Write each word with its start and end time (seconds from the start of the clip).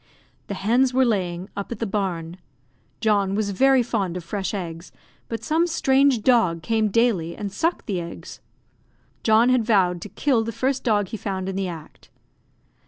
The 0.47 0.55
hens 0.55 0.95
were 0.95 1.05
laying, 1.05 1.47
up 1.55 1.71
at 1.71 1.77
the 1.77 1.85
barn. 1.85 2.37
John 3.01 3.35
was 3.35 3.51
very 3.51 3.83
fond 3.83 4.17
of 4.17 4.23
fresh 4.23 4.51
eggs, 4.51 4.91
but 5.29 5.43
some 5.43 5.67
strange 5.67 6.23
dog 6.23 6.63
came 6.63 6.87
daily 6.87 7.35
and 7.37 7.51
sucked 7.51 7.85
the 7.85 8.01
eggs. 8.01 8.39
John 9.21 9.49
had 9.49 9.63
vowed 9.63 10.01
to 10.01 10.09
kill 10.09 10.43
the 10.43 10.51
first 10.51 10.83
dog 10.83 11.09
he 11.09 11.17
found 11.17 11.47
in 11.47 11.55
the 11.55 11.67
act. 11.67 12.09